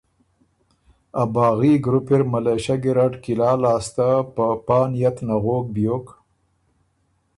[1.21, 6.05] ا باغي ګروپ اِر ملېشۀ ګیرډ قلعه لاسته په پا نئت نغوک بیوک